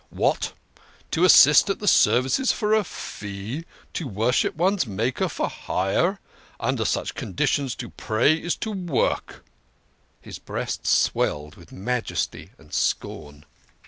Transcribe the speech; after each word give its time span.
What! 0.09 0.53
To 1.11 1.25
assist 1.25 1.69
at 1.69 1.77
the 1.77 1.87
services 1.87 2.51
for 2.51 2.73
a 2.73 2.83
fee! 2.83 3.65
To 3.93 4.07
worship 4.07 4.53
68 4.53 4.53
THE 4.53 4.55
KING 4.55 4.55
OF 4.55 4.55
SCHNORRERS. 4.63 4.71
one's 4.71 4.87
Maker 4.87 5.29
for 5.29 5.47
hire! 5.47 6.19
Under 6.59 6.85
such 6.85 7.13
conditions 7.13 7.75
to 7.75 7.91
pray 7.91 8.33
is 8.33 8.55
to 8.65 8.71
work." 8.71 9.45
His 10.19 10.39
breast 10.39 10.87
swelled 10.87 11.53
with 11.55 11.71
majesty 11.71 12.49
and 12.57 12.73
scorn. 12.73 13.45